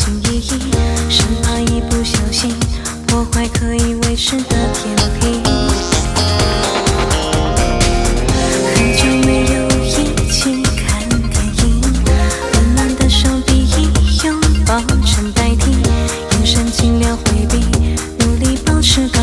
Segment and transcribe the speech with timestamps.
[0.00, 0.48] 小心翼翼，
[1.10, 2.54] 生怕一不小心
[3.06, 5.44] 破坏可以维持的平衡。
[8.74, 9.86] 很久没有一
[10.30, 11.82] 起看电影，
[12.54, 13.92] 温暖的手臂以
[14.24, 15.70] 拥抱成代替，
[16.32, 17.58] 眼神尽量回避，
[18.20, 19.20] 努力保持高。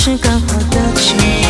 [0.00, 1.47] 是刚好的情